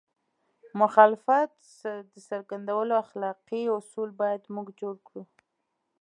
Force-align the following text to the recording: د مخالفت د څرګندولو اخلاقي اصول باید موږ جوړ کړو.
د 0.65 0.67
مخالفت 0.81 1.51
د 2.11 2.13
څرګندولو 2.29 2.93
اخلاقي 3.03 3.63
اصول 3.77 4.09
باید 4.21 4.41
موږ 4.55 4.67
جوړ 4.81 4.95
کړو. 5.07 5.23